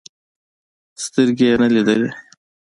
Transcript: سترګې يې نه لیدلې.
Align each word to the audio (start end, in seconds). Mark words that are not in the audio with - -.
سترګې 1.03 1.45
يې 1.49 1.55
نه 1.61 1.67
لیدلې. 1.73 2.09